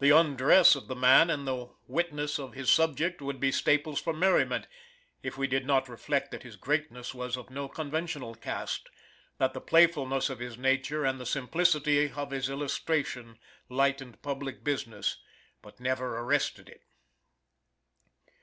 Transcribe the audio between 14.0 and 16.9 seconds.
public business but never arrested it.